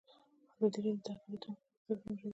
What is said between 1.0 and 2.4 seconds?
د اقلیتونه پرمختګ سنجولی.